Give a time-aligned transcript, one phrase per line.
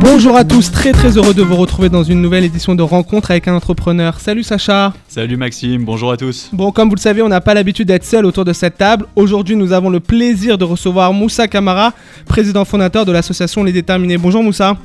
[0.00, 3.32] Bonjour à tous, très très heureux de vous retrouver dans une nouvelle édition de Rencontre
[3.32, 4.20] avec un entrepreneur.
[4.20, 4.92] Salut Sacha.
[5.08, 6.50] Salut Maxime, bonjour à tous.
[6.52, 9.06] Bon, comme vous le savez, on n'a pas l'habitude d'être seul autour de cette table.
[9.16, 11.92] Aujourd'hui, nous avons le plaisir de recevoir Moussa Kamara,
[12.26, 14.16] président fondateur de l'association Les Déterminés.
[14.16, 14.76] Bonjour Moussa.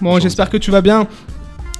[0.00, 1.06] Bon, j'espère que tu vas bien.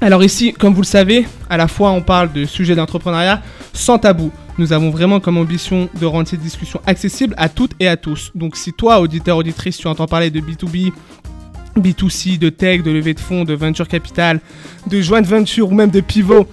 [0.01, 3.43] Alors ici, comme vous le savez, à la fois on parle de sujets d'entrepreneuriat
[3.73, 4.31] sans tabou.
[4.59, 8.31] Nous avons vraiment comme ambition de rendre cette discussion accessible à toutes et à tous.
[8.35, 10.93] Donc si toi, auditeur, auditrice, tu entends parler de B2B,
[11.77, 14.41] B2C, de tech, de levée de fonds, de venture capital,
[14.87, 16.47] de joint venture ou même de pivot,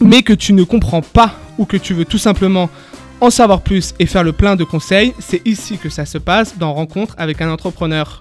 [0.00, 2.68] mais que tu ne comprends pas ou que tu veux tout simplement
[3.20, 6.56] en savoir plus et faire le plein de conseils, c'est ici que ça se passe
[6.58, 8.20] dans Rencontre avec un entrepreneur.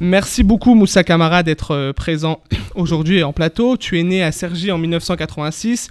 [0.00, 2.42] Merci beaucoup Moussa Kamara d'être euh, présent
[2.74, 3.76] aujourd'hui en plateau.
[3.76, 5.88] Tu es né à Cergy en 1986.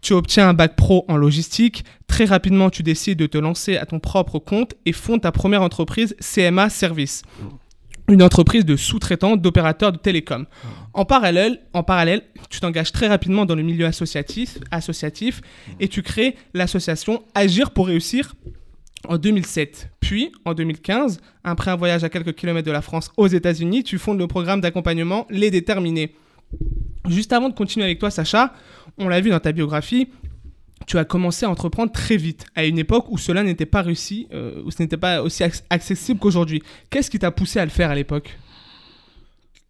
[0.00, 1.84] Tu obtiens un bac pro en logistique.
[2.06, 5.62] Très rapidement, tu décides de te lancer à ton propre compte et fondes ta première
[5.62, 7.22] entreprise CMA Service.
[8.08, 10.46] Une entreprise de sous-traitants d'opérateurs de télécom.
[10.92, 15.40] En parallèle, en parallèle tu t'engages très rapidement dans le milieu associatif
[15.80, 18.34] et tu crées l'association Agir pour réussir
[19.08, 19.90] en 2007.
[20.00, 23.98] Puis, en 2015, après un voyage à quelques kilomètres de la France aux États-Unis, tu
[23.98, 26.14] fondes le programme d'accompagnement Les Déterminés.
[27.08, 28.54] Juste avant de continuer avec toi, Sacha,
[28.98, 30.08] on l'a vu dans ta biographie,
[30.86, 34.28] tu as commencé à entreprendre très vite, à une époque où cela n'était pas réussi,
[34.32, 36.62] euh, où ce n'était pas aussi accessible qu'aujourd'hui.
[36.90, 38.36] Qu'est-ce qui t'a poussé à le faire à l'époque?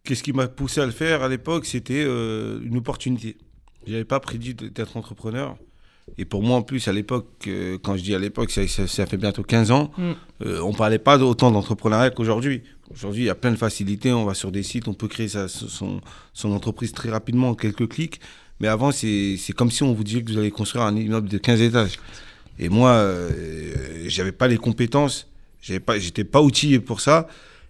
[0.03, 1.65] Qu'est-ce qui m'a poussé à le faire à l'époque?
[1.65, 3.37] C'était euh, une opportunité.
[3.87, 5.57] Je n'avais pas prédit d'être entrepreneur.
[6.17, 9.17] Et pour moi, en plus, à l'époque, euh, quand je dis à l'époque, ça, fait
[9.17, 10.11] bientôt 15 ans, mm.
[10.61, 12.61] on ne parlait pas autant d'entrepreneuriat qu'aujourd'hui.
[12.93, 14.11] Aujourd'hui, il y a plein de facilités.
[14.11, 16.01] On va sur des sites, on peut créer son,
[16.33, 18.19] son, entreprise très rapidement en quelques clics.
[18.59, 21.37] Mais avant, c'est comme si on vous disait que vous allez construire un immeuble de
[21.37, 21.99] 15 étages.
[22.59, 25.27] Et moi, euh, j'avais pas les compétences,
[25.61, 25.95] j'étais pas,
[26.31, 27.27] pas outillé pour ça.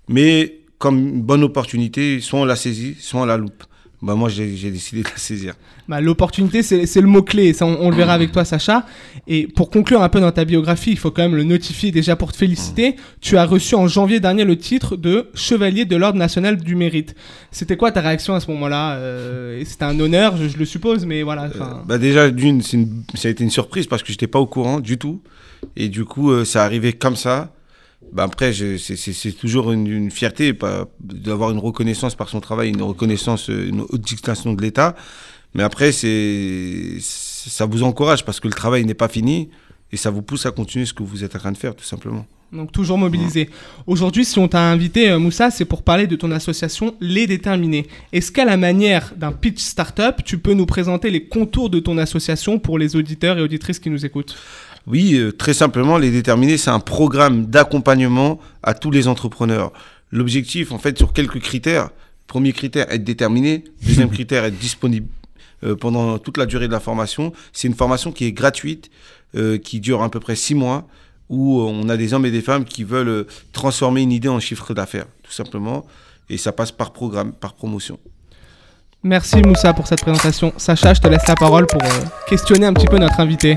[0.10, 3.64] Mais comme une bonne opportunité, soit on la saisit, soit on la loupe.
[4.04, 5.54] Bah moi, j'ai décidé de la saisir.
[5.88, 7.56] Bah, L'opportunité, c'est le mot-clé.
[7.62, 8.86] On, on, le verra avec toi, Sacha.
[9.28, 12.18] Et pour conclure un peu dans ta biographie, il faut quand même le notifier déjà
[12.18, 12.98] pour te féliciter.
[13.22, 17.16] Tu as reçu en janvier dernier le titre de Chevalier de l'Ordre national du mérite.
[17.52, 21.24] C'était quoi ta réaction à ce moment-là euh, C'était un honneur, je, le suppose, mais
[21.24, 21.44] voilà.
[21.44, 22.78] Euh, bah déjà, d'une, ça
[23.24, 25.22] a été une surprise parce que je n'étais pas au courant du tout.
[25.78, 27.54] Et du coup, euh, ça arrivait comme ça.
[28.12, 30.54] Bah, après, c'est toujours une, fierté
[31.00, 34.96] d'avoir une reconnaissance par son travail, une reconnaissance, une haute distinction de l'État.
[35.54, 39.50] Mais après, ça vous encourage parce que le travail n'est pas fini
[39.92, 41.84] et ça vous pousse à continuer ce que vous êtes en train de faire, tout
[41.84, 42.26] simplement.
[42.54, 43.50] Donc toujours mobilisé.
[43.88, 47.88] Aujourd'hui, si on t'a invité, euh, Moussa, c'est pour parler de ton association Les Déterminés.
[48.12, 51.98] Est-ce qu'à la manière d'un pitch startup, tu peux nous présenter les contours de ton
[51.98, 54.36] association pour les auditeurs et auditrices qui nous écoutent?
[54.86, 59.72] Oui, euh, très simplement, les déterminés, c'est un programme d'accompagnement à tous les entrepreneurs.
[60.12, 61.90] L'objectif, en fait, sur quelques critères.
[62.28, 63.64] Premier critère, être déterminé.
[63.84, 65.08] Deuxième critère, être disponible
[65.64, 67.32] euh, pendant toute la durée de la formation.
[67.54, 68.92] C'est une formation qui est gratuite,
[69.36, 70.88] euh, qui dure à peu près six mois,
[71.30, 74.74] où on a des hommes et des femmes qui veulent transformer une idée en chiffre
[74.74, 75.86] d'affaires, tout simplement.
[76.30, 77.98] Et ça passe par programme, par promotion.
[79.02, 80.54] Merci Moussa pour cette présentation.
[80.58, 81.82] Sacha, je te laisse la parole pour
[82.28, 83.56] questionner un petit peu notre invité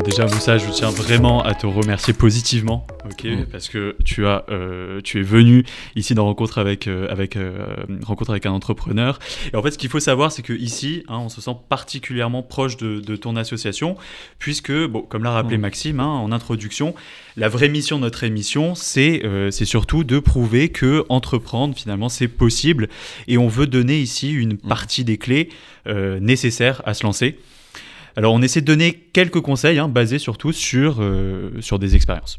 [0.00, 3.46] déjà Moussa, je tiens vraiment à te remercier positivement, ok, mm.
[3.50, 5.64] parce que tu as, euh, tu es venu
[5.96, 7.66] ici dans rencontre avec euh, avec euh,
[8.02, 9.18] rencontre avec un entrepreneur.
[9.52, 12.42] Et en fait, ce qu'il faut savoir, c'est que ici, hein, on se sent particulièrement
[12.42, 13.96] proche de, ton association,
[14.38, 15.62] puisque, bon, comme l'a rappelé mm.
[15.62, 16.94] Maxime hein, en introduction,
[17.36, 22.28] la vraie mission de notre émission, c'est c'est surtout de prouver que entreprendre finalement c'est
[22.28, 22.88] possible,
[23.28, 24.68] et on veut donner ici une mm.
[24.68, 25.50] partie des clés
[25.86, 27.38] nécessaires à se lancer.
[28.16, 32.38] Alors on essaie de donner quelques conseils, hein, basés surtout sur, euh, sur des expériences.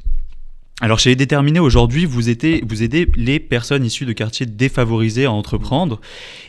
[0.82, 5.32] Alors chez Déterminé aujourd'hui, vous aidez, vous aidez les personnes issues de quartiers défavorisés à
[5.32, 6.02] entreprendre.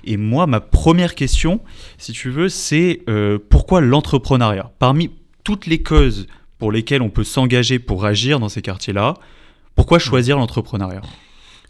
[0.04, 1.60] Et moi, ma première question,
[1.98, 4.72] si tu veux, c'est euh, pourquoi l'entrepreneuriat?
[4.78, 5.10] Parmi
[5.44, 6.26] toutes les causes
[6.58, 9.14] pour lesquelles on peut s'engager pour agir dans ces quartiers-là,
[9.74, 11.02] pourquoi choisir l'entrepreneuriat?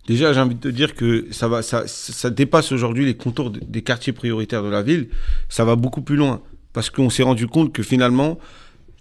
[0.06, 3.50] Déjà, j'ai envie de te dire que ça, va, ça, ça dépasse aujourd'hui les contours
[3.50, 5.08] des quartiers prioritaires de la ville.
[5.48, 6.42] Ça va beaucoup plus loin
[6.74, 8.38] parce qu'on s'est rendu compte que finalement,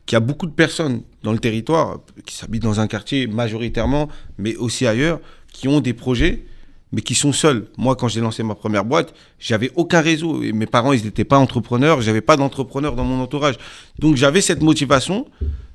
[0.05, 4.07] qu'il y a beaucoup de personnes dans le territoire qui s'habitent dans un quartier majoritairement,
[4.37, 5.19] mais aussi ailleurs,
[5.51, 6.45] qui ont des projets,
[6.91, 7.65] mais qui sont seuls.
[7.77, 10.39] Moi, quand j'ai lancé ma première boîte, j'avais aucun réseau.
[10.39, 12.01] Mes parents, ils n'étaient pas entrepreneurs.
[12.01, 13.55] J'avais pas d'entrepreneur dans mon entourage.
[13.97, 15.25] Donc, j'avais cette motivation.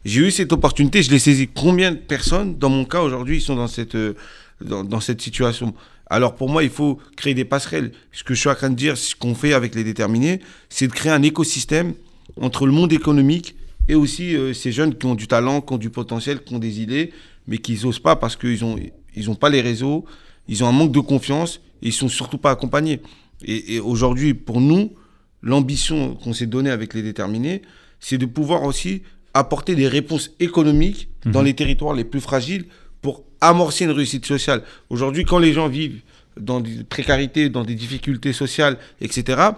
[0.05, 1.03] J'ai eu cette opportunité.
[1.03, 1.49] Je l'ai saisi.
[1.49, 4.15] Combien de personnes, dans mon cas aujourd'hui, sont dans cette, euh,
[4.61, 5.75] dans cette situation?
[6.11, 7.93] Alors pour moi, il faut créer des passerelles.
[8.13, 10.87] Ce que je suis en train de dire, ce qu'on fait avec les déterminés, c'est
[10.87, 11.95] de créer un écosystème
[12.41, 13.55] entre le monde économique
[13.89, 16.59] et aussi euh, ces jeunes qui ont du talent, qui ont du potentiel, qui ont
[16.59, 17.13] des idées,
[17.47, 18.77] mais qui n'osent pas parce qu'ils n'ont
[19.15, 20.05] ils ont pas les réseaux,
[20.47, 23.01] ils ont un manque de confiance et ils sont surtout pas accompagnés.
[23.45, 24.93] Et, et aujourd'hui, pour nous,
[25.43, 27.63] l'ambition qu'on s'est donnée avec les déterminés,
[28.01, 29.03] c'est de pouvoir aussi
[29.35, 32.67] apporter des réponses économiques dans les territoires les plus fragiles
[33.41, 34.63] amorcer une réussite sociale.
[34.91, 36.01] Aujourd'hui, quand les gens vivent
[36.39, 39.51] dans des précarités, dans des difficultés sociales, etc.,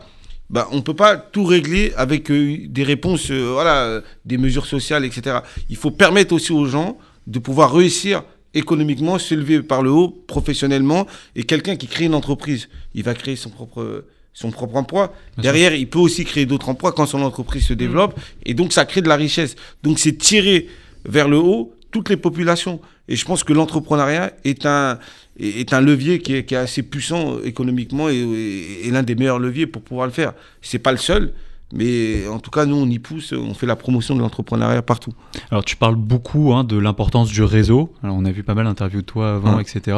[0.49, 4.67] bah, on ne peut pas tout régler avec euh, des réponses, euh, voilà, des mesures
[4.67, 5.39] sociales, etc.
[5.69, 6.99] Il faut permettre aussi aux gens
[7.29, 8.25] de pouvoir réussir
[8.55, 11.07] économiquement, s'élever par le haut, professionnellement.
[11.37, 15.13] Et quelqu'un qui crée une entreprise, il va créer son propre, son propre emploi.
[15.39, 18.19] Derrière, il peut aussi créer d'autres emplois quand son entreprise se développe.
[18.45, 19.55] Et donc, ça crée de la richesse.
[19.85, 20.69] Donc, c'est tirer
[21.05, 22.81] vers le haut toutes les populations.
[23.09, 24.99] Et je pense que l'entrepreneuriat est un,
[25.39, 29.15] est un levier qui est, qui est assez puissant économiquement et, et- et l'un des
[29.15, 30.33] meilleurs leviers pour pouvoir le faire.
[30.63, 31.33] C'est pas le seul,
[31.73, 35.13] mais en tout cas, nous, on y pousse, on fait la promotion de l'entrepreneuriat partout.
[35.51, 37.93] Alors tu parles beaucoup hein, de l'importance du réseau.
[38.03, 39.63] Alors, on a vu pas mal d'interviews de toi avant, Ouais.
[39.63, 39.97] etc.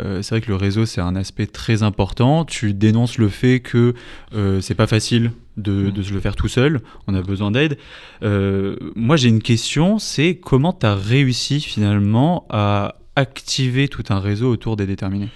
[0.00, 2.44] Euh, c'est vrai que le réseau c'est un aspect très important.
[2.44, 3.94] Tu dénonces le fait que
[4.34, 6.80] euh, c'est pas facile de, de se le faire tout seul.
[7.06, 7.76] On a besoin d'aide.
[8.22, 14.20] Euh, moi j'ai une question, c'est comment tu as réussi finalement à activer tout un
[14.20, 15.28] réseau autour des déterminés?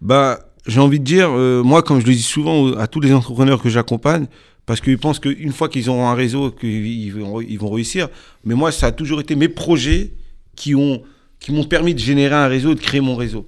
[0.00, 3.12] Bah, j'ai envie de dire, euh, moi, comme je le dis souvent à tous les
[3.12, 4.26] entrepreneurs que j'accompagne,
[4.72, 8.08] parce qu'ils pensent qu'une fois qu'ils auront un réseau, qu'ils vont, vont réussir.
[8.42, 10.12] Mais moi, ça a toujours été mes projets
[10.56, 11.02] qui ont
[11.40, 13.46] qui m'ont permis de générer un réseau, de créer mon réseau.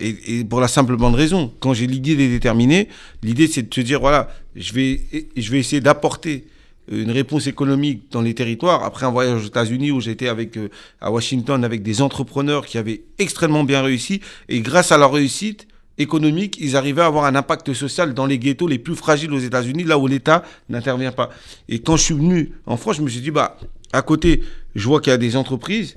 [0.00, 2.88] Et, pour la simple bonne raison, quand j'ai l'idée de déterminer,
[3.22, 5.00] l'idée c'est de se dire voilà, je vais,
[5.34, 6.44] essayer d'apporter
[6.92, 8.84] une réponse économique dans les territoires.
[8.84, 10.68] Après un voyage aux États-Unis où j'étais euh,
[11.00, 14.20] à Washington avec des entrepreneurs qui avaient extrêmement bien réussi
[14.50, 15.66] et grâce à leur réussite
[15.98, 19.38] économique, ils arrivaient à avoir un impact social dans les ghettos les plus fragiles aux
[19.38, 21.30] États-Unis, là où l'État n'intervient pas.
[21.68, 23.56] Et quand je suis venu en France, je me suis dit bah
[23.92, 24.42] à côté,
[24.74, 25.96] je vois qu'il y a des entreprises.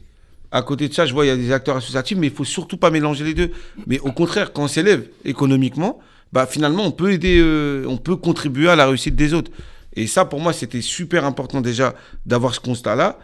[0.52, 2.46] À côté de ça, je vois il y a des acteurs associatifs, mais il faut
[2.46, 3.52] surtout pas mélanger les deux.
[3.88, 6.00] Mais au contraire, quand on s'élève économiquement,
[6.32, 9.52] bah finalement on peut aider, euh, on peut contribuer à la réussite des autres.
[9.96, 13.20] Et ça, pour moi, c'était super important déjà d'avoir ce constat-là.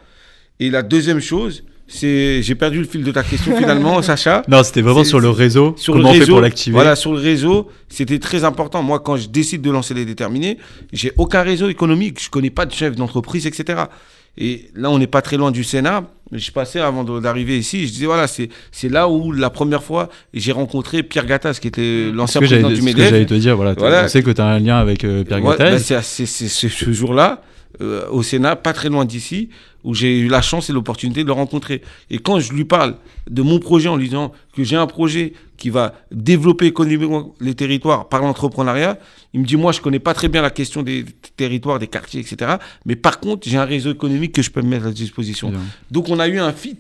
[0.60, 4.42] Et la deuxième chose, j'ai perdu le fil de ta question finalement, Sacha.
[4.48, 5.76] Non, c'était vraiment sur le réseau.
[5.78, 8.82] Sur comment le on réseau, fait pour l'activer Voilà, sur le réseau, c'était très important.
[8.84, 10.58] Moi, quand je décide de lancer les déterminés,
[10.94, 12.22] j'ai aucun réseau économique.
[12.24, 13.84] Je connais pas de chef d'entreprise, etc.
[14.38, 16.04] Et là, on n'est pas très loin du Sénat.
[16.32, 17.86] Je passais avant d'arriver ici.
[17.88, 21.68] Je disais, voilà, c'est c'est là où la première fois j'ai rencontré Pierre Gattaz, qui
[21.68, 23.28] était l'ancien président du ce que j'allais MEDEF.
[23.28, 24.06] te dire, voilà, Voilà.
[24.06, 25.88] on sait que tu as un lien avec euh, Pierre Gattaz.
[25.90, 27.44] bah, c'est ce jour-là,
[27.82, 29.50] euh, au Sénat, pas très loin d'ici,
[29.84, 31.82] où j'ai eu la chance et l'opportunité de le rencontrer.
[32.10, 32.96] Et quand je lui parle
[33.30, 37.54] de mon projet en lui disant que j'ai un projet qui va développer économiquement les
[37.54, 38.98] territoires par l'entrepreneuriat,
[39.34, 41.06] il me dit, moi, je connais pas très bien la question des
[41.38, 42.56] territoires, des quartiers, etc.
[42.86, 45.50] Mais par contre, j'ai un réseau économique que je peux me mettre à disposition.
[45.50, 45.62] Bien.
[45.92, 46.80] Donc on a eu un fit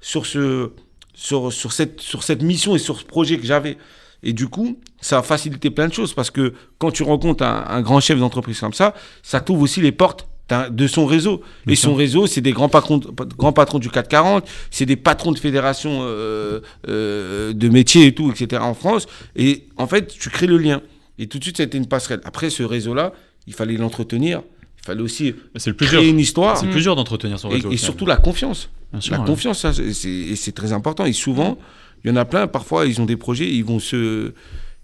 [0.00, 0.70] sur, ce,
[1.14, 3.78] sur, sur, cette, sur cette mission et sur ce projet que j'avais.
[4.22, 7.64] Et du coup, ça a facilité plein de choses parce que quand tu rencontres un,
[7.68, 10.28] un grand chef d'entreprise comme ça, ça t'ouvre aussi les portes
[10.70, 11.42] de son réseau.
[11.66, 13.00] Et son réseau, c'est des grands patrons,
[13.38, 18.30] grands patrons du 440, c'est des patrons de fédérations euh, euh, de métiers et tout,
[18.30, 18.62] etc.
[18.64, 19.06] en France.
[19.36, 20.82] Et en fait, tu crées le lien.
[21.18, 22.20] Et tout de suite, c'était une passerelle.
[22.24, 23.12] Après, ce réseau-là,
[23.46, 24.42] il fallait l'entretenir.
[24.82, 26.10] Il fallait aussi C'est le plus créer dur.
[26.10, 26.56] une histoire.
[26.56, 27.70] C'est le plus dur d'entretenir son réseau.
[27.70, 28.68] et surtout la confiance.
[29.00, 29.26] Sûr, La ouais.
[29.26, 31.04] confiance, ça, c'est- très important.
[31.06, 31.56] Et souvent,
[32.04, 34.32] il y en a plein, parfois, ils ont des projets, ils vont se.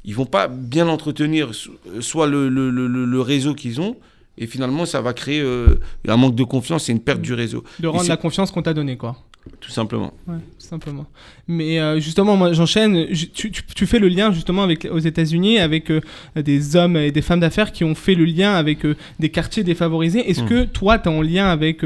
[0.04, 3.96] Ils vont pas bien entretenir so- soit le, le- le réseau qu'ils ont,
[4.38, 7.64] et finalement, ça va créer euh, un manque de confiance et une perte du réseau,
[7.80, 9.16] De rendre la confiance qu'on t'a donnée, quoi.
[9.60, 10.12] tout simplement.
[10.26, 11.06] Ouais, tout simplement.
[11.46, 13.06] Mais euh, justement, moi, j'enchaîne.
[13.14, 16.00] Tu, tu- tu fais le lien justement avec aux États-Unis avec euh,
[16.36, 19.64] des hommes et des femmes d'affaires qui ont fait le lien avec euh, des quartiers
[19.64, 20.28] défavorisés.
[20.28, 20.48] Est-ce Mm.
[20.48, 21.82] que toi, tu es en lien avec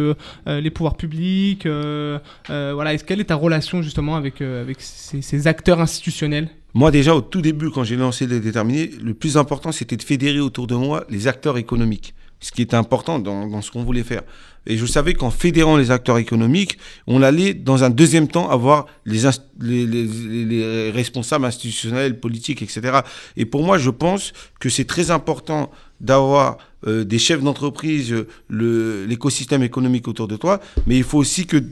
[0.46, 2.94] les pouvoirs publics Voilà.
[2.94, 6.48] Est-ce quelle est ta relation justement avec avec ces, ces acteurs institutionnels?
[6.74, 10.02] Moi, déjà, au tout début, quand j'ai lancé les déterminés, le plus important, c'était de
[10.02, 12.14] fédérer autour de moi les acteurs économiques.
[12.42, 14.22] Ce qui était important dans, ce qu'on voulait faire.
[14.66, 18.86] Et je savais qu'en fédérant les acteurs économiques, on allait, dans un deuxième temps, avoir
[19.06, 23.00] les, responsables institutionnels, politiques, etc.
[23.36, 25.70] Et pour moi, je pense que c'est très important
[26.00, 26.58] d'avoir
[26.88, 31.62] euh, des chefs d'entreprise, euh, l'écosystème économique autour de toi, mais il faut aussi que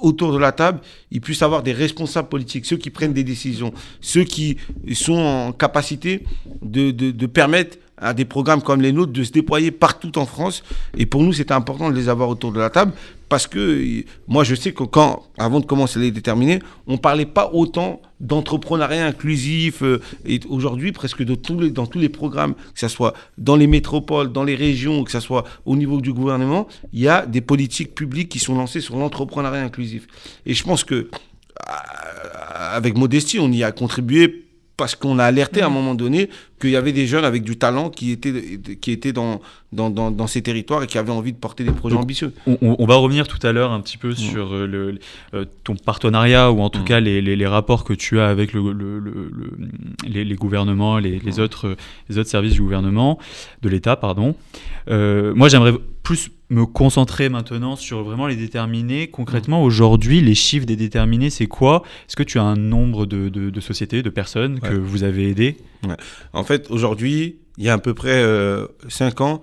[0.00, 3.74] autour de la table, il puisse avoir des responsables politiques, ceux qui prennent des décisions,
[4.00, 4.56] ceux qui
[4.94, 6.24] sont en capacité
[6.62, 10.62] de permettre à des programmes comme les nôtres de se déployer partout en France.
[10.96, 12.92] Et pour nous, c'était important de les avoir autour de la table
[13.28, 17.26] parce que moi, je sais que quand, avant de commencer à les déterminer, on parlait
[17.26, 19.82] pas autant d'entrepreneuriat inclusif.
[19.82, 21.36] Euh, et aujourd'hui, presque dans
[21.86, 25.44] tous les programmes, que ce soit dans les métropoles, dans les régions, que ce soit
[25.66, 29.62] au niveau du gouvernement, il y a des politiques publiques qui sont lancées sur l'entrepreneuriat
[29.62, 30.06] inclusif.
[30.46, 31.10] Et je pense que,
[32.54, 34.47] avec modestie, on y a contribué
[34.78, 36.30] parce qu'on a alerté à un moment donné
[36.60, 39.40] qu'il y avait des jeunes avec du talent qui étaient, qui étaient dans,
[39.72, 42.32] dans, dans, ces territoires et qui avaient envie de porter des projets ambitieux.
[42.46, 44.98] On, va revenir tout à l'heure un petit peu sur euh, le,
[45.34, 48.72] euh, ton partenariat ou en tout cas les, les, rapports que tu as avec le,
[48.72, 49.12] le,
[50.06, 51.76] les, les, gouvernements, les, les, autres,
[52.08, 53.18] les autres services du gouvernement,
[53.60, 54.34] de l'État, pardon.
[54.88, 59.08] Euh, moi, j'aimerais plus me concentrer maintenant sur vraiment les déterminés.
[59.08, 61.82] Concrètement, aujourd'hui, les chiffres des déterminés, c'est quoi?
[62.08, 65.58] Est-ce que tu as un nombre de, de, sociétés, de personnes que vous avez aidées?
[66.32, 68.22] En fait, aujourd'hui, il y a à peu près
[68.88, 69.42] 5 euh, ans,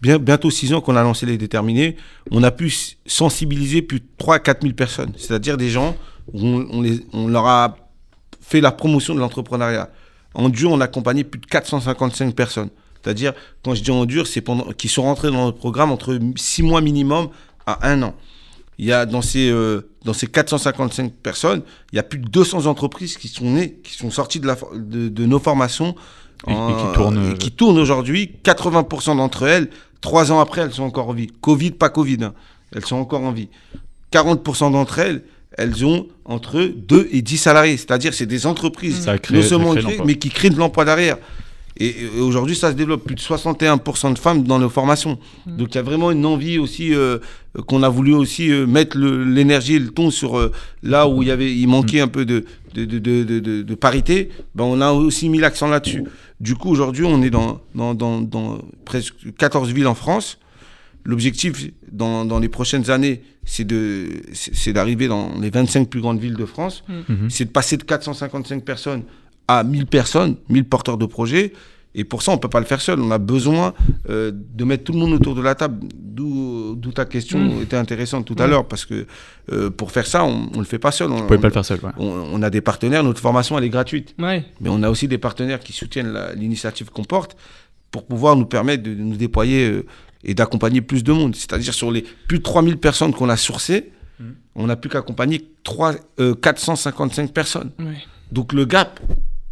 [0.00, 1.96] bientôt 6 ans qu'on a lancé les déterminés,
[2.30, 2.72] on a pu
[3.06, 5.12] sensibiliser plus de 3 à 4 000 personnes.
[5.16, 5.96] C'est-à-dire des gens
[6.32, 6.46] où
[7.12, 7.76] on, leur a
[8.40, 9.90] fait la promotion de l'entrepreneuriat.
[10.34, 12.70] En Dieu, on a accompagné plus de 455 personnes.
[13.02, 13.32] C'est-à-dire,
[13.64, 16.62] quand je dis en dur, c'est pendant qu'ils sont rentrés dans notre programme entre 6
[16.62, 17.28] mois minimum
[17.66, 18.14] à 1 an.
[18.78, 22.28] Il y a dans ces, euh, dans ces 455 personnes, il y a plus de
[22.28, 25.94] 200 entreprises qui sont nées, qui sont sorties de, nos formations
[26.48, 28.30] et, qui tournent, euh, qui tournent aujourd'hui.
[28.44, 29.68] 80% d'entre elles,
[30.00, 31.28] trois ans après, elles sont encore en vie.
[31.40, 32.34] Covid, pas Covid, hein.
[32.74, 33.48] elles sont encore en vie.
[34.12, 35.22] 40% d'entre elles,
[35.56, 37.76] elles ont entre 2 et 10 salariés.
[37.76, 41.16] C'est-à-dire, c'est des entreprises, non seulement mais qui créent de l'emploi derrière.
[41.78, 43.04] Et, aujourd'hui, ça se développe.
[43.04, 45.18] Plus de 61% de femmes dans nos formations.
[45.46, 45.56] Mm.
[45.56, 47.18] Donc il y a vraiment une envie aussi euh,
[47.66, 51.28] qu'on a voulu aussi euh, mettre l'énergie et le ton sur euh, là où il,
[51.28, 52.04] y avait, il manquait mm.
[52.04, 54.30] un peu de, de, de, de parité.
[54.54, 56.04] Ben, on a aussi mis l'accent là-dessus.
[56.40, 60.38] Du coup, aujourd'hui, on est dans, dans, dans, dans, presque 14 villes en France.
[61.04, 63.64] L'objectif dans, dans, les prochaines années, c'est
[64.72, 66.84] d'arriver dans les 25 plus grandes villes de France.
[66.88, 67.12] Mm.
[67.12, 67.30] Mm-hmm.
[67.30, 69.02] C'est de passer de 455 personnes
[69.48, 71.52] à 1000 personnes, 1000 porteurs de projets.
[71.94, 73.00] Et pour ça, on ne peut pas le faire seul.
[73.00, 73.74] On a besoin
[74.08, 75.86] euh, de mettre tout le monde autour de la table.
[75.92, 77.62] D'où ta question mmh.
[77.62, 78.66] était intéressante tout à l'heure.
[78.66, 79.06] Parce que
[79.50, 81.10] euh, pour faire ça, on ne le fait pas seul.
[81.10, 81.80] On ne peut pas le faire seul.
[81.98, 83.02] On, a des partenaires.
[83.04, 84.14] Notre formation, elle est gratuite.
[84.18, 87.36] Mais on a aussi des partenaires qui soutiennent l'initiative qu'on porte
[87.90, 89.84] pour pouvoir nous permettre de, nous déployer euh,
[90.24, 91.36] et d'accompagner plus de monde.
[91.36, 94.24] C'est-à-dire sur les plus de 3000 personnes qu'on a sourcées, mmh.
[94.54, 97.70] on n'a plus qu'accompagner 455 personnes.
[98.30, 98.98] Donc le gap,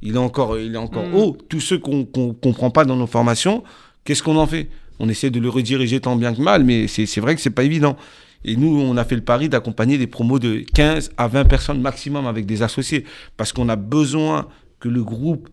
[0.02, 1.14] il est encore, il est encore mm.
[1.14, 1.36] haut.
[1.48, 3.62] Tous ceux qu'on ne comprend pas dans nos formations,
[4.04, 4.68] qu'est-ce qu'on en fait?
[4.98, 7.64] On essaie de le rediriger tant bien que mal, mais c'est vrai que c'est pas
[7.64, 7.96] évident.
[8.44, 11.80] Et nous, on a fait le pari d'accompagner des promos de 15 à 20 personnes
[11.80, 13.04] maximum avec des associés,
[13.36, 15.48] parce qu'on a besoin que le groupe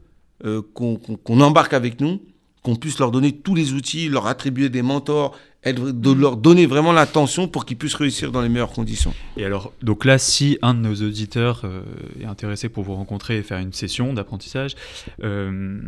[0.46, 2.22] euh, qu'on embarque avec nous,
[2.64, 6.94] qu'on puisse leur donner tous les outils, leur attribuer des mentors, de leur donner vraiment
[6.94, 9.14] l'attention pour qu'ils puissent réussir dans les meilleures conditions.
[9.36, 11.82] Et alors, donc là, si un de nos auditeurs euh,
[12.22, 14.76] est intéressé pour vous rencontrer et faire une session d'apprentissage,
[15.24, 15.80] euh,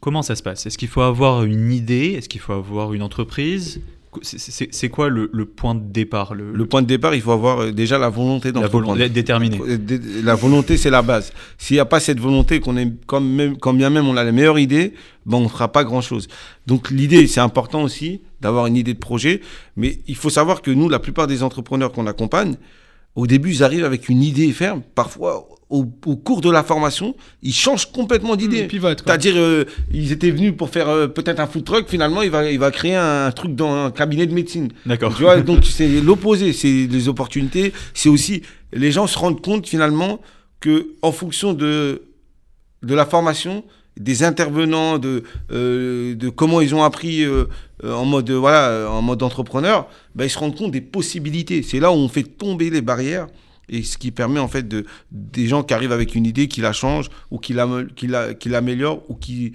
[0.00, 0.66] comment ça se passe?
[0.66, 2.12] Est-ce qu'il faut avoir une idée?
[2.12, 3.80] Est-ce qu'il faut avoir une entreprise?
[4.22, 6.66] C'est quoi le, point de départ le...
[6.66, 8.96] point de départ, il faut avoir euh, déjà la volonté d'entreprendre.
[8.96, 9.60] La déterminée.
[10.22, 11.32] La volonté, c'est la base.
[11.58, 14.24] S'il n'y a pas cette volonté, qu'on est comme même, quand bien même on a
[14.24, 14.94] la meilleure idée,
[15.26, 16.28] ben on ne fera pas grand-chose.
[16.66, 19.40] Donc l'idée, c'est important aussi d'avoir une idée de projet,
[19.76, 22.56] mais il faut savoir que nous, la plupart des entrepreneurs qu'on accompagne,
[23.16, 24.82] au début, ils arrivent avec une idée ferme.
[24.94, 28.64] Parfois, au, cours de la formation, ils changent complètement d'idée.
[28.64, 31.88] Mmh, C'est-à-dire, euh, ils étaient venus pour faire euh, peut-être un food truck.
[31.88, 34.68] Finalement, il va, il va créer un, truc dans un cabinet de médecine.
[34.86, 35.14] D'accord.
[35.16, 36.52] Tu vois, donc c'est l'opposé.
[36.52, 37.72] C'est les opportunités.
[37.94, 38.42] C'est aussi
[38.72, 40.20] les gens se rendent compte finalement
[40.60, 42.02] que en fonction de
[42.82, 43.64] de la formation,
[43.98, 47.24] des intervenants, de, euh, de comment ils ont appris
[47.82, 51.62] en mode voilà en mode entrepreneur, ben, ils se rendent compte des possibilités.
[51.62, 53.26] C'est là où on fait tomber les barrières
[53.68, 56.60] et ce qui permet en fait de des gens qui arrivent avec une idée qui
[56.60, 59.52] la changent ou qui l'améliorent ou qui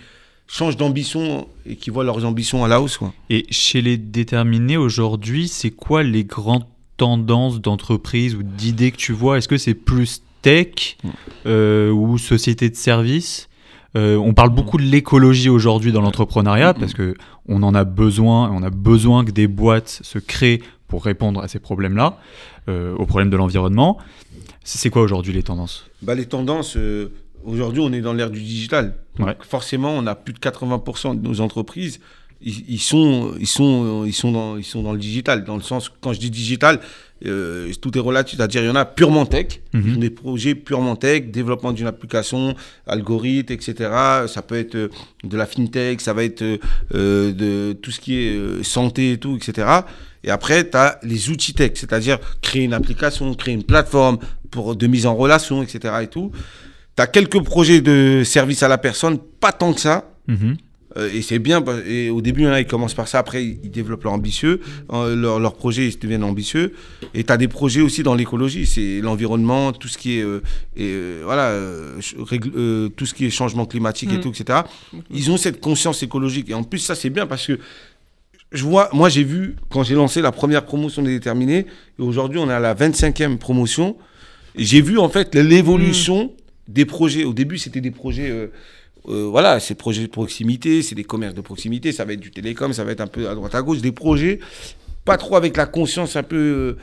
[0.48, 2.98] changent d'ambition et qui voient leurs ambitions à la hausse.
[2.98, 3.14] Quoi.
[3.30, 6.66] Et chez les déterminés aujourd'hui, c'est quoi les grandes
[6.98, 9.38] tendances d'entreprise ou d'idées que tu vois?
[9.38, 10.98] Est-ce que c'est plus tech
[11.46, 11.92] mm.
[11.92, 13.50] ou société de services?
[13.96, 17.16] Euh, on parle beaucoup de l'écologie aujourd'hui dans l'entrepreneuriat parce que
[17.48, 18.52] on en a besoin.
[18.52, 22.18] On a besoin que des boîtes se créent pour répondre à ces problèmes-là,
[22.70, 23.98] euh, aux problèmes de l'environnement.
[24.64, 25.86] C'est quoi aujourd'hui les tendances?
[26.02, 27.12] Bah, Les tendances, euh,
[27.44, 28.96] aujourd'hui on est dans l'ère du digital.
[29.18, 32.00] Donc forcément, on a plus de 80% de nos entreprises
[32.42, 35.44] ils, sont, ils, sont, ils, sont dans, ils sont dans le digital.
[35.44, 36.80] Dans le sens, quand je dis digital,
[37.26, 38.38] euh, tout est relatif.
[38.38, 39.98] C'est-à-dire, il y en a purement tech, Mhm.
[39.98, 42.56] des projets purement tech, développement d'une application,
[42.88, 43.74] algorithme, etc.
[44.28, 44.78] Ça peut être
[45.24, 46.44] de la fintech, ça va être
[46.96, 49.68] euh, de tout ce qui est santé et tout, etc.
[50.24, 54.20] Et après, tu as les outils tech, c'est-à-dire créer une application, créer une plateforme
[54.52, 55.94] pour, de mise en relation, etc.
[56.04, 56.32] Et tout.
[56.96, 60.12] Tu as quelques projets de service à la personne, pas tant que ça.
[60.28, 60.58] Mhm.
[60.98, 63.20] Euh, et c'est bien, et au début, il y en a, ils commencent par ça,
[63.20, 64.60] après, ils développent leur ambitieux,
[64.92, 66.74] euh, leur, leur projet, ils deviennent ambitieux.
[67.14, 70.42] Et tu as des projets aussi dans l'écologie, c'est l'environnement, tout ce qui est, euh,
[70.76, 72.00] et, euh, voilà, euh,
[72.56, 74.22] euh, tout ce qui est changement climatique et Mm.
[74.22, 74.62] tout, etc.
[75.12, 76.50] Ils ont cette conscience écologique.
[76.50, 77.60] Et en plus, ça, c'est bien parce que
[78.52, 81.66] je vois, moi, j'ai vu, quand j'ai lancé la première promotion des déterminés,
[82.00, 83.98] et aujourd'hui, on est à la 25e promotion,
[84.56, 86.32] j'ai vu, en fait, l'évolution
[86.68, 87.24] des projets.
[87.26, 88.30] Au début, c'était des projets.
[88.30, 88.48] euh,
[89.08, 92.32] euh, voilà, ces projets de proximité, c'est des commerces de proximité, ça va être du
[92.32, 94.40] télécom, ça va être un peu à droite à gauche, des projets
[95.10, 96.78] pas trop avec la conscience un peu euh,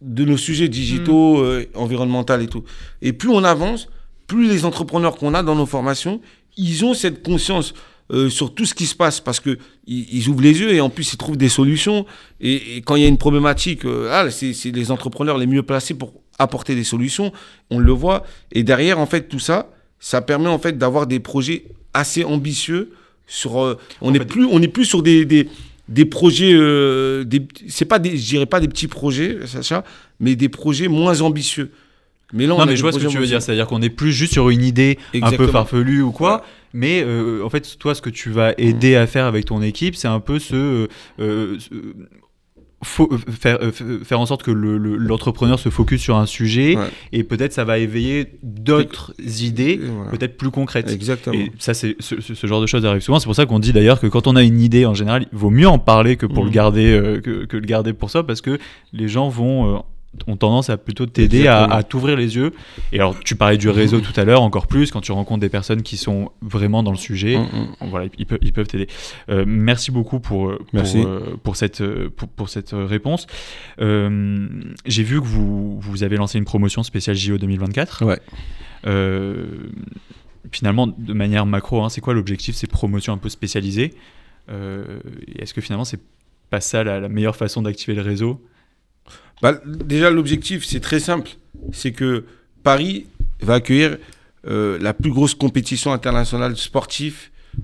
[0.00, 2.64] de nos sujets digitaux, euh, environnementaux et tout.
[3.02, 3.88] Et plus on avance,
[4.26, 6.20] plus les entrepreneurs qu'on a dans nos formations,
[6.56, 7.72] ils ont cette conscience
[8.12, 10.80] euh, sur tout ce qui se passe parce que ils, ils ouvrent les yeux et
[10.80, 12.06] en plus ils trouvent des solutions.
[12.40, 15.62] Et, et quand il y a une problématique, euh, ah, c'est les entrepreneurs les mieux
[15.62, 17.32] placés pour apporter des solutions.
[17.70, 18.24] On le voit.
[18.52, 22.92] Et derrière, en fait, tout ça, ça permet en fait d'avoir des projets assez ambitieux.
[23.26, 25.48] Sur, euh, on n'est plus, on n'est plus sur des, des,
[25.88, 26.52] des projets.
[26.52, 29.82] Euh, des, c'est pas des, je dirais pas des petits projets, Sacha,
[30.20, 31.72] mais des projets moins ambitieux.
[32.32, 33.40] Mais là, on Non, mais je vois ce que tu veux dire.
[33.42, 36.44] C'est-à-dire qu'on n'est plus juste sur une idée un peu farfelue ou quoi.
[36.72, 39.96] Mais euh, en fait, toi, ce que tu vas aider à faire avec ton équipe,
[39.96, 40.88] c'est un peu ce.
[41.20, 41.70] euh, ce-
[42.84, 43.58] faut, euh, faire,
[44.04, 46.84] faire en sorte que le- le- l'entrepreneur se focus sur un sujet Ouais.
[47.10, 50.10] et peut-être ça va éveiller d'autres idées, voilà.
[50.10, 50.90] peut-être plus concrètes.
[50.90, 51.34] Exactement.
[51.34, 53.18] Et ça, c'est ce, genre de choses arrive souvent.
[53.18, 55.38] C'est pour ça qu'on dit d'ailleurs que quand on a une idée, en général, il
[55.38, 58.26] vaut mieux en parler que pour le garder, euh, que, que le garder pour soi,
[58.26, 58.58] parce que
[58.92, 59.78] les gens vont euh,
[60.26, 62.52] ont tendance à plutôt t'aider à, t'ouvrir les yeux.
[62.92, 65.48] Et alors, tu parlais du réseau tout à l'heure, encore plus quand tu rencontres des
[65.48, 67.36] personnes qui sont vraiment dans le sujet.
[67.38, 67.42] Mm,
[67.84, 67.88] mm.
[67.90, 68.88] Voilà, ils peuvent, ils peuvent t'aider.
[69.28, 71.02] Euh, merci beaucoup pour, pour, Merci.
[71.04, 73.26] euh, pour cette, euh, pour, pour cette euh, réponse.
[73.80, 74.48] Euh,
[74.86, 78.04] J'ai vu que vous, vous avez lancé une promotion spéciale JO 2024.
[78.04, 78.20] Ouais.
[78.86, 79.46] Euh,
[80.52, 82.54] finalement, de manière macro, hein, c'est quoi l'objectif?
[82.54, 83.94] Ces promotions un peu spécialisées.
[84.50, 86.00] Euh, et Est-ce que finalement, c'est
[86.50, 88.40] pas ça la, la meilleure façon d'activer le réseau?
[89.42, 91.30] Bah, déjà, l'objectif, c'est très simple.
[91.72, 92.24] C'est que
[92.62, 93.06] Paris
[93.40, 93.98] va accueillir
[94.46, 97.16] euh, la plus grosse compétition internationale sportive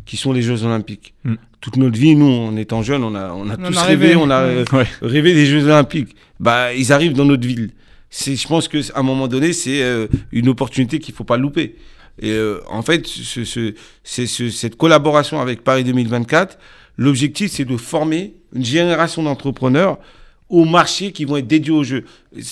[0.04, 1.14] qui sont les Jeux Olympiques.
[1.24, 1.34] Mm.
[1.60, 4.08] Toute notre vie, nous, en étant jeunes, on a, on a On tous a rêvé,
[4.08, 4.16] rêvé.
[4.20, 4.86] on a euh, Ouais.
[5.00, 6.16] rêvé des Jeux Olympiques.
[6.40, 7.70] Bah, ils arrivent dans notre ville.
[8.10, 11.36] C'est, je pense qu'à un moment donné, c'est euh, une opportunité qu'il ne faut pas
[11.38, 11.76] louper.
[12.20, 16.58] Et euh, en fait, ce, ce- c'est ce- cette collaboration avec Paris 2024,
[16.98, 19.98] l'objectif, c'est de former une génération d'entrepreneurs
[20.48, 22.04] au marché qui vont être dédiés aux jeux.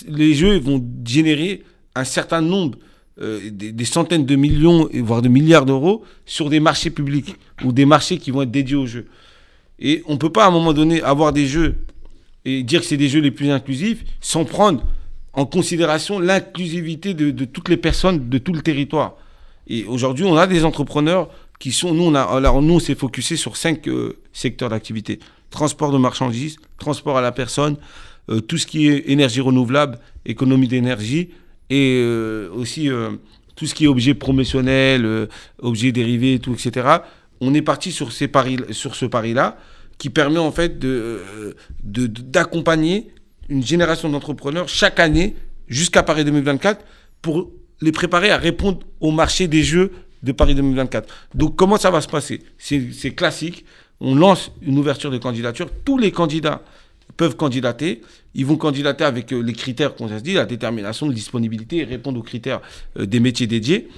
[0.09, 1.63] Les jeux vont générer
[1.95, 2.79] un certain nombre,
[3.21, 7.85] euh, des, centaines de millions, voire de milliards d'euros sur des marchés publics ou des
[7.85, 9.07] marchés qui vont être dédiés aux jeux.
[9.79, 11.77] Et on ne peut pas à un moment donné avoir des jeux
[12.45, 14.85] et dire que c'est des jeux les plus inclusifs sans prendre
[15.33, 19.17] en considération l'inclusivité de, toutes les personnes de tout le territoire.
[19.67, 23.37] Et aujourd'hui, on a des entrepreneurs qui sont, nous, on, alors nous, on s'est focusé
[23.37, 25.21] sur cinq euh, secteurs d'activité.
[25.51, 27.77] Transport de marchandises, transport à la personne,
[28.31, 31.31] euh, tout ce qui est énergie renouvelable, économie d'énergie,
[31.71, 33.11] et euh, aussi euh,
[33.57, 35.27] tout ce qui est objets promotionnels, euh,
[35.61, 36.87] objets dérivés, tout, etc.
[37.41, 39.57] On est parti sur, ce pari-là,
[39.99, 43.11] qui permet en fait euh, de- d'accompagner
[43.49, 45.35] une génération d'entrepreneurs chaque année
[45.69, 46.85] jusqu'à Paris 2024
[47.23, 49.91] pour les préparer à répondre au marché des jeux
[50.23, 51.09] de Paris 2024.
[51.35, 52.43] Donc comment ça va se passer?
[52.59, 53.65] C'est classique.
[54.01, 55.69] On lance une ouverture de candidature.
[55.85, 56.63] Tous les candidats
[57.17, 58.01] peuvent candidater.
[58.35, 62.19] Ils vont candidater avec euh, les critères qu'on se dit, la détermination, la disponibilité, répondre
[62.19, 62.61] aux critères
[62.99, 63.89] euh, des métiers dédiés.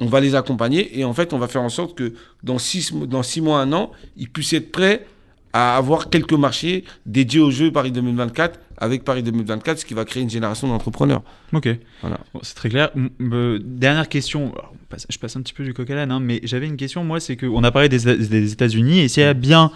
[0.00, 2.92] On va les accompagner et en fait, on va faire en sorte que dans six,
[2.92, 5.06] dans six mois, un an, ils puissent être prêts
[5.52, 10.04] à avoir quelques marchés dédiés aux Jeux Paris 2024 avec Paris 2024, ce qui va
[10.04, 11.22] créer une génération d'entrepreneurs.
[11.52, 11.68] Ok.
[12.00, 12.18] Voilà.
[12.34, 12.90] Bon, c'est très clair.
[13.20, 14.52] Euh, dernière question.
[14.54, 16.66] Alors, on passe- je passe un petit peu du coq à l'âne, hein, mais j'avais
[16.66, 17.04] une question.
[17.04, 19.70] Moi, c'est qu'on a parlé des, des États-Unis, et s'il y a bien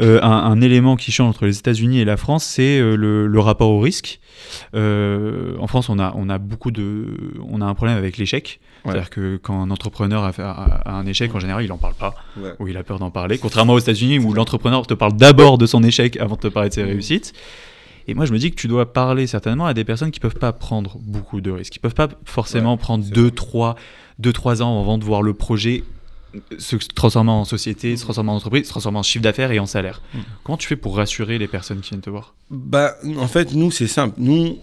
[0.00, 3.26] euh, un, un élément qui change entre les États-Unis et la France, c'est euh, le,
[3.26, 4.20] le rapport au risque.
[4.74, 7.04] En France, on a, on a beaucoup de,
[7.48, 8.60] on a un problème avec l'échec.
[8.88, 8.92] Ouais.
[8.94, 11.78] C'est-à-dire que quand un entrepreneur a, fait- a- a un échec, en général, il en
[11.78, 12.50] parle pas Ouais.
[12.58, 13.38] ou il a peur d'en parler.
[13.38, 16.68] Contrairement aux États-Unis où l'entrepreneur te parle d'abord de son échec avant de te parler
[16.70, 17.32] de ses réussites.
[18.06, 20.34] Et moi, je me dis que tu dois parler certainement à des personnes qui peuvent
[20.38, 23.30] pas prendre beaucoup de risques, qui peuvent pas forcément Ouais, prendre c'est 2 vrai.
[23.32, 23.76] 3
[24.18, 25.84] deux, trois ans avant de voir le projet
[26.58, 29.66] se transformer en société, se transformer en entreprise, se transformer en chiffre d'affaires et en
[29.66, 30.02] salaire.
[30.12, 30.18] Mm.
[30.44, 32.34] Comment tu fais pour rassurer les personnes qui viennent te voir?
[32.50, 34.14] Bah, en fait, nous, c'est simple.
[34.18, 34.58] Nous,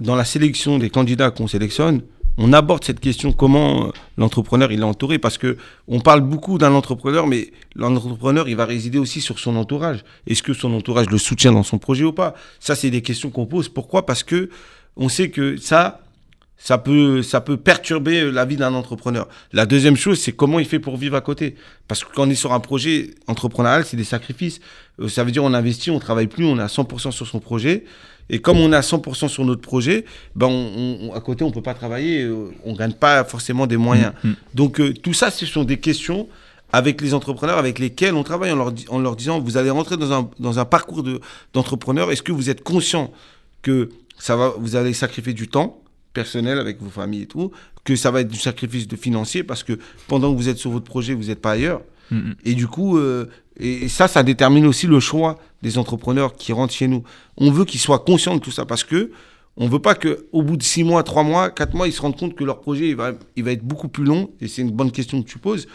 [0.00, 2.02] dans la sélection des candidats qu'on sélectionne,
[2.36, 5.56] on aborde cette question comment euh, l'entrepreneur il est entouré parce que
[5.88, 10.42] on parle beaucoup d'un entrepreneur mais l'entrepreneur il va résider aussi sur son entourage est-ce
[10.42, 12.34] que son entourage le soutient dans son projet ou pas?
[12.60, 14.06] Ça c'est des questions qu'on pose pourquoi?
[14.06, 14.50] Parce que
[14.96, 16.00] on sait que ça
[16.56, 19.28] ça peut, ça peut perturber la vie d'un entrepreneur.
[19.52, 21.56] La deuxième chose, c'est comment il fait pour vivre à côté.
[21.88, 24.60] Parce que quand on est sur un projet entrepreneurial, c'est des sacrifices.
[24.98, 27.38] Euh, ça veut dire on investit, on travaille plus, on est à 100% sur son
[27.38, 27.84] projet.
[28.30, 31.50] Et comme on est à 100% sur notre projet, ben on, on, à côté, on
[31.50, 34.12] peut pas travailler, euh, on gagne pas forcément des moyens.
[34.24, 34.36] Mm, mm.
[34.54, 36.26] Donc euh, tout ça, ce sont des questions
[36.72, 39.70] avec les entrepreneurs avec lesquels on travaille en leur, di- en leur disant, vous allez
[39.70, 41.20] rentrer dans un, dans un parcours de-
[41.52, 42.10] d'entrepreneur.
[42.10, 43.12] Est-ce que vous êtes conscient
[43.62, 45.80] que ça va, vous allez sacrifier du temps
[46.14, 47.50] personnel avec vos familles et tout,
[47.84, 50.70] que ça va être du sacrifice de financier parce que pendant que vous êtes sur
[50.70, 51.82] votre projet, vous n'êtes pas ailleurs?
[52.44, 53.26] Et du coup, euh,
[53.58, 57.02] et, ça, ça détermine aussi le choix des entrepreneurs qui rentrent chez nous.
[57.36, 59.10] On veut qu'ils soient conscients de tout ça parce que
[59.56, 62.02] on veut pas que au bout de six mois, trois mois, quatre mois, ils se
[62.02, 64.30] rendent compte que leur projet il va, il va être beaucoup plus long.
[64.40, 65.66] Et c'est une bonne question que tu poses.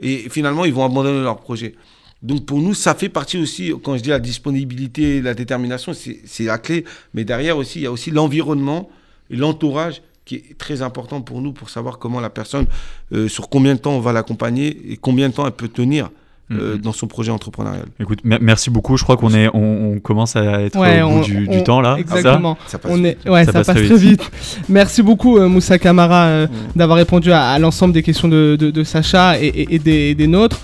[0.00, 1.74] Et finalement, ils vont abandonner leur projet.
[2.22, 6.44] Donc pour nous, ça fait partie aussi, quand je dis la disponibilité, la détermination, c'est
[6.44, 6.84] la clé.
[7.14, 8.88] Mais derrière aussi, il y a aussi l'environnement
[9.30, 12.66] et l'entourage qui est très important pour nous pour savoir comment la personne,
[13.14, 16.10] euh, sur combien de temps on va l'accompagner et combien de temps elle peut tenir
[16.52, 16.80] euh, Mhm.
[16.82, 17.86] dans son projet entrepreneurial.
[17.98, 18.96] Écoute, mer- merci beaucoup.
[18.96, 21.52] Je crois qu'on est, on, on commence à être Ouais, au bout on- du, on-
[21.56, 21.94] du temps là.
[21.94, 22.56] ça Exactement.
[22.68, 23.18] Ça passe On vite.
[23.24, 24.30] est, ouais, ça, passe, très vite.
[24.68, 26.78] Merci beaucoup, euh, Moussa Kamara, euh, Mm.
[26.78, 30.14] d'avoir répondu à, à l'ensemble des questions de, de- de Sacha et, et- et des,
[30.14, 30.60] des nôtres.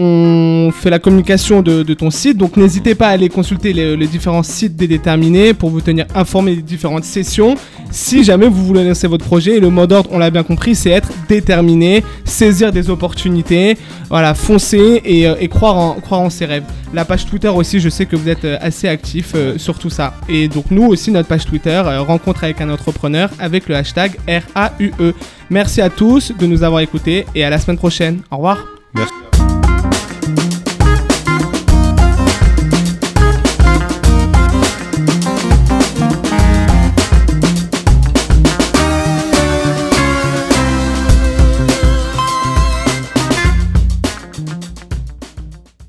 [0.00, 3.96] On fait la communication de, de ton site, donc n'hésitez pas à aller consulter les,
[3.96, 7.56] les différents sites des déterminés pour vous tenir informé des différentes sessions.
[7.90, 10.74] Si jamais vous voulez lancer votre projet, et le mot d'ordre, on l'a bien compris,
[10.74, 13.78] c'est être déterminé, saisir des opportunités,
[14.10, 16.64] voilà, foncer et, euh, croire, en, ses rêves.
[16.92, 19.90] La page Twitter aussi, je sais que vous êtes euh, assez actif euh, sur tout
[19.90, 20.14] ça.
[20.28, 25.14] Et donc nous aussi, notre page Twitter, rencontre avec un entrepreneur avec le hashtag RAUE.
[25.50, 28.20] Merci à tous de nous avoir écoutés et à la semaine prochaine.
[28.30, 28.64] Au revoir.
[28.94, 30.57] Merci.